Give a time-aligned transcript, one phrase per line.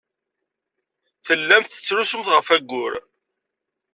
[1.25, 2.93] Tellamt tettrusumt ɣef wayyur.